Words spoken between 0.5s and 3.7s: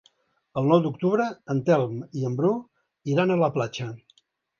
El nou d'octubre en Telm i en Bru iran a la